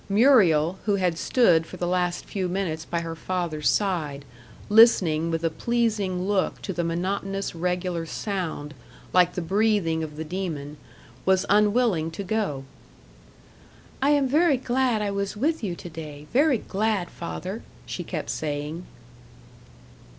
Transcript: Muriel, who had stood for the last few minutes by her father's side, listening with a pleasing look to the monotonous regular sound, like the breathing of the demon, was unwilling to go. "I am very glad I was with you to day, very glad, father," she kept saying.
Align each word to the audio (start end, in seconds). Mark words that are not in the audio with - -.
Muriel, 0.09 0.79
who 0.85 0.95
had 0.95 1.15
stood 1.15 1.67
for 1.67 1.77
the 1.77 1.85
last 1.85 2.25
few 2.25 2.49
minutes 2.49 2.85
by 2.85 3.01
her 3.01 3.15
father's 3.15 3.69
side, 3.69 4.25
listening 4.67 5.29
with 5.29 5.43
a 5.43 5.51
pleasing 5.51 6.27
look 6.27 6.59
to 6.63 6.73
the 6.73 6.83
monotonous 6.83 7.53
regular 7.53 8.07
sound, 8.07 8.73
like 9.13 9.35
the 9.35 9.43
breathing 9.43 10.01
of 10.01 10.15
the 10.15 10.23
demon, 10.23 10.77
was 11.23 11.45
unwilling 11.49 12.09
to 12.09 12.23
go. 12.23 12.63
"I 14.01 14.09
am 14.09 14.27
very 14.27 14.57
glad 14.57 15.03
I 15.03 15.11
was 15.11 15.37
with 15.37 15.63
you 15.63 15.75
to 15.75 15.89
day, 15.91 16.25
very 16.33 16.57
glad, 16.57 17.11
father," 17.11 17.61
she 17.85 18.03
kept 18.03 18.31
saying. 18.31 18.87